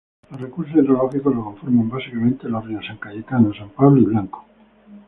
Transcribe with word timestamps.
Los 0.31 0.41
recursos 0.41 0.73
hidrológicos 0.73 1.35
lo 1.35 1.43
conforman 1.43 1.87
básicamente, 1.87 2.49
los 2.49 2.65
ríos 2.65 2.83
San 2.87 2.97
Cayetano, 2.97 3.53
San 3.53 3.69
Pablo 3.69 4.01
y 4.01 4.05
Blanco. 4.05 4.47